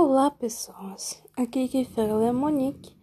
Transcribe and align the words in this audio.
Olá, 0.00 0.30
pessoas. 0.30 1.20
Aqui 1.36 1.66
que 1.66 1.84
fala 1.84 2.22
é 2.22 2.28
a 2.28 2.32
Monique. 2.32 2.96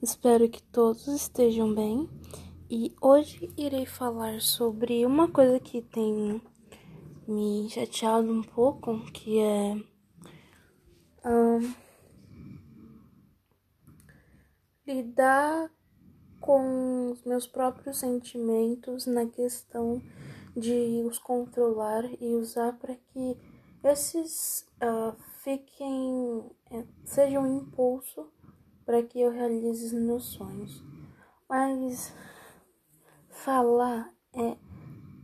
Espero 0.00 0.48
que 0.48 0.62
todos 0.62 1.08
estejam 1.08 1.74
bem. 1.74 2.08
E 2.70 2.94
hoje 3.02 3.52
irei 3.56 3.84
falar 3.84 4.40
sobre 4.40 5.04
uma 5.04 5.28
coisa 5.28 5.58
que 5.58 5.82
tem 5.82 6.40
me 7.26 7.68
chateado 7.68 8.30
um 8.32 8.44
pouco, 8.44 9.00
que 9.10 9.40
é 9.40 9.82
um, 11.24 11.74
lidar 14.86 15.68
com 16.40 17.10
os 17.10 17.24
meus 17.24 17.48
próprios 17.48 17.98
sentimentos 17.98 19.06
na 19.06 19.26
questão 19.26 20.00
de 20.56 21.02
os 21.04 21.18
controlar 21.18 22.04
e 22.20 22.36
usar 22.36 22.74
para 22.74 22.94
que 22.94 23.36
esses 23.82 24.64
uh, 24.80 25.27
fiquem, 25.48 26.50
é, 26.70 26.84
sejam 27.06 27.42
um 27.42 27.60
impulso 27.60 28.30
para 28.84 29.02
que 29.02 29.18
eu 29.18 29.30
realize 29.30 29.86
os 29.86 29.92
meus 29.94 30.26
sonhos. 30.26 30.84
Mas 31.48 32.14
falar 33.30 34.12
é 34.34 34.58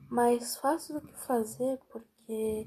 mais 0.08 0.56
fácil 0.56 0.98
do 0.98 1.06
que 1.06 1.14
fazer, 1.26 1.78
porque 1.90 2.66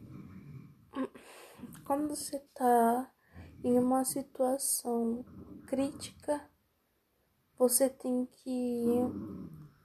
quando 1.83 2.09
você 2.09 2.37
tá 2.53 3.11
em 3.63 3.79
uma 3.79 4.05
situação 4.05 5.25
crítica, 5.65 6.47
você 7.57 7.89
tem 7.89 8.27
que 8.27 8.85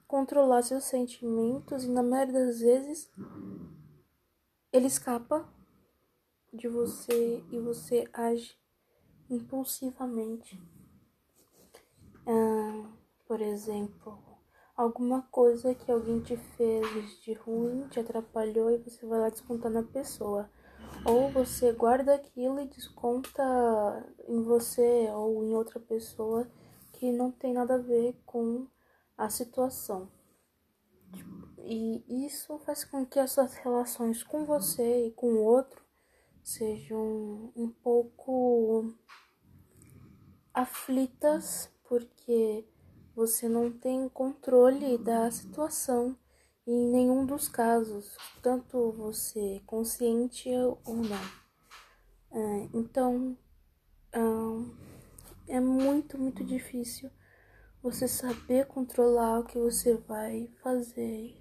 controlar 0.07 0.61
seus 0.61 0.83
sentimentos 0.83 1.85
e 1.85 1.89
na 1.89 2.03
maioria 2.03 2.33
das 2.33 2.59
vezes 2.59 3.11
ele 4.71 4.85
escapa 4.85 5.51
de 6.53 6.67
você 6.67 7.43
e 7.51 7.59
você 7.59 8.07
age 8.13 8.55
impulsivamente. 9.29 10.61
Ah, 12.27 12.91
por 13.27 13.41
exemplo, 13.41 14.19
alguma 14.77 15.23
coisa 15.23 15.73
que 15.73 15.91
alguém 15.91 16.21
te 16.21 16.37
fez 16.37 17.21
de 17.21 17.33
ruim, 17.33 17.87
te 17.87 17.99
atrapalhou 17.99 18.69
e 18.69 18.77
você 18.77 19.05
vai 19.05 19.19
lá 19.19 19.29
descontar 19.29 19.71
na 19.71 19.83
pessoa. 19.83 20.49
Ou 21.05 21.29
você 21.31 21.73
guarda 21.73 22.13
aquilo 22.13 22.59
e 22.59 22.67
desconta 22.67 23.43
em 24.27 24.43
você 24.43 25.09
ou 25.11 25.43
em 25.43 25.55
outra 25.55 25.79
pessoa 25.79 26.47
que 26.93 27.11
não 27.11 27.31
tem 27.31 27.53
nada 27.53 27.75
a 27.75 27.79
ver 27.79 28.15
com 28.25 28.67
a 29.17 29.29
situação. 29.29 30.09
E 31.57 32.25
isso 32.25 32.59
faz 32.59 32.83
com 32.83 33.05
que 33.05 33.19
as 33.19 33.31
suas 33.31 33.55
relações 33.55 34.21
com 34.21 34.45
você 34.45 35.07
e 35.07 35.11
com 35.11 35.33
o 35.33 35.43
outro 35.43 35.83
sejam 36.43 37.51
um 37.55 37.69
pouco 37.69 38.93
aflitas 40.53 41.71
porque 41.87 42.65
você 43.15 43.47
não 43.47 43.71
tem 43.71 44.09
controle 44.09 44.97
da 44.97 45.29
situação 45.31 46.17
em 46.65 46.91
nenhum 46.91 47.25
dos 47.25 47.47
casos, 47.49 48.17
tanto 48.41 48.91
você 48.91 49.61
consciente 49.65 50.49
ou 50.85 50.95
não. 50.95 51.43
É, 52.31 52.69
então, 52.73 53.37
é 55.47 55.59
muito, 55.59 56.17
muito 56.17 56.43
difícil 56.43 57.11
você 57.81 58.07
saber 58.07 58.65
controlar 58.65 59.39
o 59.39 59.45
que 59.45 59.59
você 59.59 59.95
vai 59.95 60.49
fazer. 60.63 61.37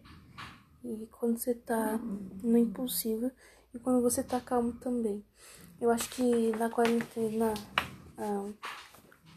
E 0.83 1.06
quando 1.12 1.39
você 1.39 1.55
tá 1.55 1.97
no 1.98 2.59
impulsivo 2.59 3.31
e 3.75 3.78
quando 3.78 4.03
você 4.03 4.23
tá 4.23 4.41
calmo 4.41 4.73
também. 4.75 5.25
Eu 5.81 5.91
acho 5.91 6.09
que 6.11 6.53
na 6.56 6.69
quarentena 6.69 7.55
ah, 8.19 8.51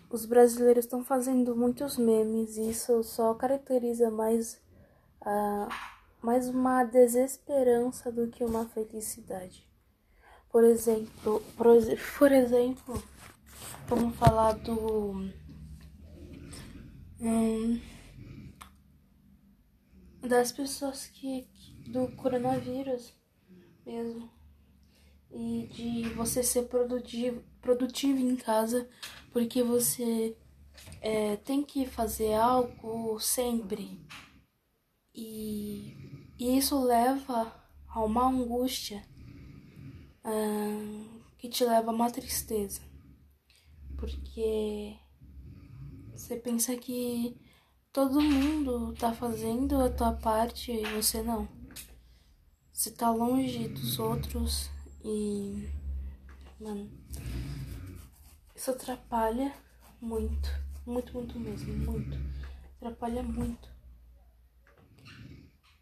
os 0.09 0.25
brasileiros 0.25 0.85
estão 0.85 1.03
fazendo 1.03 1.55
muitos 1.55 1.97
memes 1.97 2.57
e 2.57 2.69
isso 2.69 3.03
só 3.03 3.33
caracteriza 3.33 4.11
mais, 4.11 4.61
ah, 5.21 5.67
mais 6.21 6.47
uma 6.49 6.83
desesperança 6.83 8.11
do 8.11 8.27
que 8.27 8.43
uma 8.43 8.65
felicidade. 8.67 9.67
Por 10.49 10.63
exemplo, 10.63 11.41
por, 11.57 11.67
por 12.17 12.31
exemplo, 12.31 13.03
vamos 13.87 14.15
falar 14.15 14.53
do 14.53 15.29
hum, 17.19 17.81
das 20.21 20.51
pessoas 20.51 21.07
que 21.07 21.47
do 21.87 22.07
coronavírus 22.15 23.13
mesmo. 23.85 24.29
E 25.31 25.67
de 25.71 26.09
você 26.13 26.41
ser 26.41 26.63
produtivo, 26.63 27.43
produtivo 27.61 28.19
em 28.19 28.35
casa, 28.35 28.89
porque 29.31 29.61
você 29.61 30.35
é, 31.01 31.35
tem 31.37 31.63
que 31.63 31.85
fazer 31.85 32.33
algo 32.33 33.19
sempre. 33.19 33.99
E, 35.13 35.95
e 36.37 36.57
isso 36.57 36.81
leva 36.83 37.53
a 37.87 38.03
uma 38.03 38.27
angústia 38.27 39.05
ah, 40.23 41.21
que 41.37 41.47
te 41.47 41.63
leva 41.63 41.91
a 41.91 41.93
uma 41.93 42.11
tristeza. 42.11 42.81
Porque 43.97 44.97
você 46.11 46.35
pensa 46.35 46.75
que 46.75 47.37
todo 47.93 48.21
mundo 48.21 48.93
tá 48.93 49.13
fazendo 49.13 49.81
a 49.81 49.89
tua 49.89 50.13
parte 50.13 50.71
e 50.71 50.83
você 50.95 51.21
não. 51.21 51.47
Você 52.85 52.91
tá 52.91 53.09
longe 53.09 53.67
dos 53.67 53.97
outros 53.97 54.69
e. 55.03 55.67
Mano. 56.59 56.87
Isso 58.55 58.69
atrapalha 58.69 59.51
muito. 59.99 60.47
Muito, 60.85 61.11
muito 61.11 61.39
mesmo. 61.39 61.73
Muito. 61.77 62.15
Atrapalha 62.77 63.23
muito. 63.23 63.67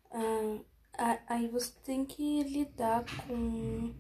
Ah, 0.10 1.20
aí 1.28 1.50
você 1.50 1.74
tem 1.84 2.06
que 2.06 2.42
lidar 2.44 3.04
com. 3.28 3.94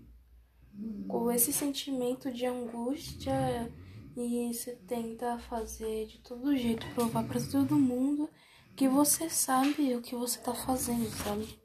Com 1.06 1.30
esse 1.30 1.52
sentimento 1.52 2.32
de 2.32 2.46
angústia 2.46 3.70
e 4.16 4.54
você 4.54 4.78
tenta 4.78 5.38
fazer 5.40 6.08
de 6.08 6.20
todo 6.20 6.56
jeito, 6.56 6.88
provar 6.96 7.28
para 7.28 7.42
todo 7.52 7.76
mundo 7.78 8.30
que 8.78 8.88
você 8.88 9.30
sabe 9.30 9.94
o 9.94 10.02
que 10.02 10.16
você 10.16 10.40
tá 10.40 10.54
fazendo, 10.54 11.10
sabe? 11.10 11.63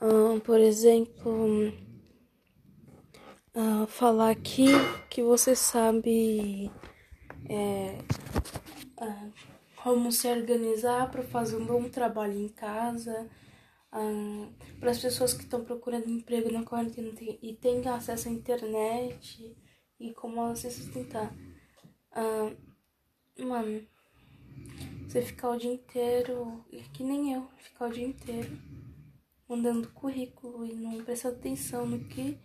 Uh, 0.00 0.40
por 0.40 0.60
exemplo, 0.60 1.72
uh, 3.54 3.86
falar 3.88 4.30
aqui 4.30 4.68
que 5.10 5.22
você 5.24 5.56
sabe 5.56 6.70
é, 7.48 7.98
uh, 9.00 9.32
como 9.82 10.12
se 10.12 10.28
organizar 10.28 11.10
para 11.10 11.24
fazer 11.24 11.56
um 11.56 11.66
bom 11.66 11.88
trabalho 11.88 12.38
em 12.38 12.48
casa, 12.48 13.28
para 14.78 14.90
as 14.90 14.98
pessoas 15.00 15.32
que 15.32 15.42
estão 15.42 15.64
procurando 15.64 16.08
emprego 16.08 16.52
na 16.52 16.62
quarentena 16.62 17.10
e 17.42 17.54
têm 17.54 17.86
acesso 17.88 18.28
à 18.28 18.30
internet 18.30 19.56
e 19.98 20.12
como 20.12 20.40
ela 20.40 20.54
se 20.54 20.70
sustentar. 20.70 21.34
mano, 23.38 23.82
você 25.08 25.22
ficar 25.22 25.50
o 25.50 25.56
dia 25.56 25.72
inteiro, 25.72 26.64
que 26.92 27.02
nem 27.02 27.32
eu, 27.32 27.48
ficar 27.56 27.88
o 27.88 27.92
dia 27.92 28.06
inteiro 28.06 28.58
mandando 29.48 29.88
currículo 29.90 30.66
e 30.66 30.74
não 30.74 31.02
prestar 31.04 31.30
atenção 31.30 31.86
no 31.86 32.04
que 32.04 32.38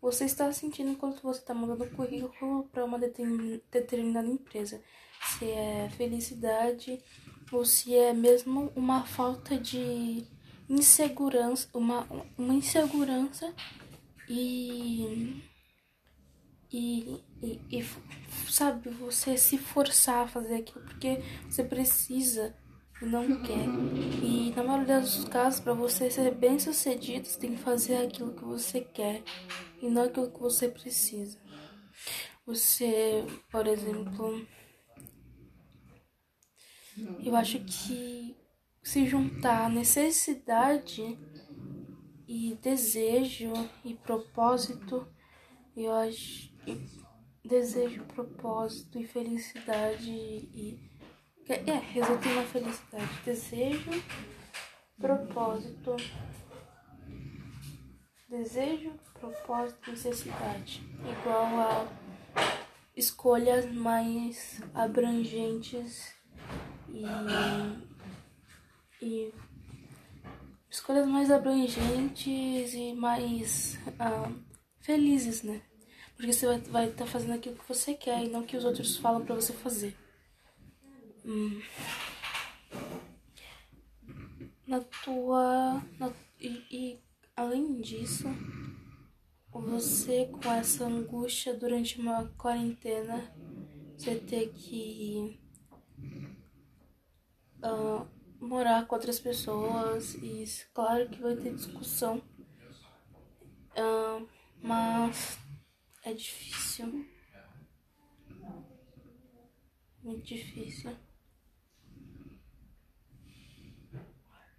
você 0.00 0.24
está 0.24 0.50
sentindo 0.52 0.90
enquanto 0.90 1.22
você 1.22 1.40
está 1.40 1.52
mandando 1.52 1.86
currículo 1.90 2.68
para 2.68 2.84
uma 2.84 2.98
determinada 2.98 4.28
empresa. 4.28 4.80
Se 5.38 5.44
é 5.50 5.90
felicidade 5.96 7.02
ou 7.52 7.64
se 7.64 7.94
é 7.94 8.12
mesmo 8.12 8.72
uma 8.76 9.04
falta 9.04 9.58
de 9.58 10.24
insegurança, 10.68 11.68
uma, 11.74 12.06
uma 12.36 12.54
insegurança 12.54 13.52
e, 14.28 15.42
e, 16.70 17.20
e, 17.42 17.60
e 17.70 17.84
sabe, 18.48 18.90
você 18.90 19.36
se 19.36 19.58
forçar 19.58 20.24
a 20.24 20.28
fazer 20.28 20.56
aquilo 20.56 20.84
porque 20.84 21.20
você 21.48 21.64
precisa 21.64 22.54
não 23.02 23.42
quer. 23.42 23.66
E 24.22 24.52
na 24.54 24.64
maioria 24.64 25.00
dos 25.00 25.24
casos, 25.24 25.60
para 25.60 25.72
você 25.72 26.10
ser 26.10 26.34
bem 26.34 26.58
sucedido, 26.58 27.26
você 27.26 27.38
tem 27.38 27.54
que 27.54 27.62
fazer 27.62 27.96
aquilo 27.96 28.34
que 28.34 28.44
você 28.44 28.80
quer 28.80 29.22
e 29.80 29.88
não 29.88 30.04
aquilo 30.04 30.30
que 30.30 30.40
você 30.40 30.68
precisa. 30.68 31.38
Você, 32.46 33.24
por 33.50 33.66
exemplo, 33.66 34.46
eu 37.24 37.36
acho 37.36 37.60
que 37.60 38.36
se 38.82 39.06
juntar 39.06 39.70
necessidade 39.70 41.18
e 42.26 42.58
desejo 42.62 43.52
e 43.84 43.94
propósito, 43.94 45.06
eu 45.76 45.92
acho 45.92 46.48
desejo, 47.44 48.04
propósito 48.04 48.98
e 48.98 49.06
felicidade 49.06 50.10
e 50.10 50.78
é, 51.48 51.78
resulta 51.92 52.28
na 52.28 52.42
felicidade. 52.42 53.08
Desejo, 53.24 54.02
propósito. 54.98 55.96
Desejo, 58.28 58.92
propósito, 59.18 59.90
necessidade. 59.90 60.82
Igual 61.00 61.60
a 61.60 61.88
escolhas 62.94 63.64
mais 63.72 64.60
abrangentes 64.74 66.14
e, 66.90 67.04
e 69.00 69.34
escolhas 70.70 71.06
mais 71.06 71.30
abrangentes 71.30 72.74
e 72.74 72.92
mais 72.92 73.78
ah, 73.98 74.30
felizes, 74.80 75.42
né? 75.42 75.62
Porque 76.16 76.32
você 76.32 76.46
vai 76.70 76.88
estar 76.88 77.04
tá 77.04 77.10
fazendo 77.10 77.34
aquilo 77.34 77.56
que 77.56 77.68
você 77.68 77.94
quer 77.94 78.24
e 78.24 78.28
não 78.28 78.42
que 78.42 78.56
os 78.56 78.64
outros 78.64 78.96
falam 78.96 79.24
para 79.24 79.36
você 79.36 79.52
fazer. 79.52 79.96
Na 84.66 84.80
tua. 84.80 85.82
Na, 85.98 86.10
e, 86.40 86.64
e 86.70 86.98
além 87.36 87.80
disso, 87.80 88.24
você 89.52 90.26
com 90.26 90.50
essa 90.50 90.86
angústia 90.86 91.52
durante 91.52 92.00
uma 92.00 92.28
quarentena, 92.38 93.30
você 93.96 94.16
ter 94.16 94.52
que 94.52 95.38
uh, 97.62 98.06
morar 98.40 98.86
com 98.86 98.94
outras 98.94 99.20
pessoas 99.20 100.14
e 100.14 100.44
claro 100.72 101.08
que 101.10 101.20
vai 101.20 101.36
ter 101.36 101.54
discussão, 101.54 102.22
uh, 103.76 104.28
mas 104.62 105.38
é 106.04 106.12
difícil, 106.14 107.06
muito 110.02 110.24
difícil. 110.24 111.07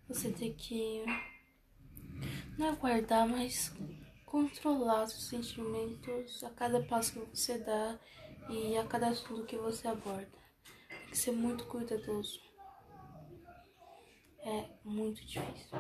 Você 0.09 0.31
ter 0.31 0.55
que 0.55 1.05
não 2.57 2.69
aguardar, 2.69 3.27
mas 3.29 3.71
controlar 4.25 5.07
seus 5.07 5.27
sentimentos 5.27 6.43
a 6.43 6.49
cada 6.49 6.83
passo 6.83 7.13
que 7.13 7.19
você 7.19 7.59
dá 7.59 7.99
e 8.49 8.75
a 8.75 8.83
cada 8.85 9.09
assunto 9.09 9.45
que 9.45 9.55
você 9.55 9.87
aborda. 9.87 10.27
Tem 10.89 11.09
que 11.11 11.17
ser 11.17 11.31
muito 11.31 11.65
cuidadoso. 11.65 12.41
É 14.39 14.67
muito 14.83 15.23
difícil. 15.25 15.77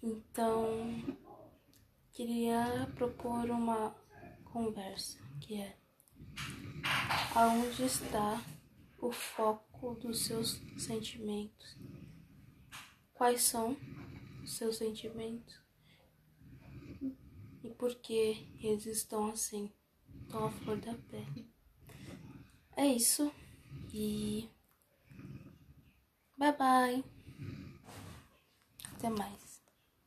Então, 0.00 1.02
queria 2.12 2.88
propor 2.94 3.50
uma 3.50 3.94
conversa 4.44 5.18
que 5.40 5.60
é 5.60 5.76
aonde 7.34 7.84
está 7.84 8.40
o 9.00 9.10
foco 9.10 9.94
dos 9.96 10.26
seus 10.26 10.60
sentimentos? 10.78 11.76
Quais 13.22 13.42
são 13.42 13.76
os 14.42 14.56
seus 14.56 14.78
sentimentos? 14.78 15.62
e 17.62 17.70
por 17.70 17.94
que 17.94 18.48
eles 18.60 18.84
estão 18.84 19.30
assim, 19.30 19.72
tão 20.28 20.46
à 20.46 20.50
flor 20.50 20.76
da 20.80 20.92
pele. 20.94 21.48
É 22.76 22.84
isso 22.84 23.32
e 23.94 24.50
bye 26.36 26.50
bye. 26.56 27.04
Até 28.96 29.08
mais. 29.08 29.51